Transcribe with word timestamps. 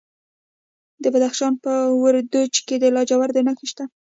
د 1.03 1.05
بدخشان 1.13 1.53
په 1.63 1.73
وردوج 2.03 2.53
کې 2.67 2.75
د 2.79 2.85
لاجوردو 2.95 3.45
نښې 3.47 3.65
شته. 3.71 3.83